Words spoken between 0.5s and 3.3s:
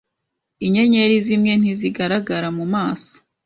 Inyenyeri zimwe ntizigaragara mumaso.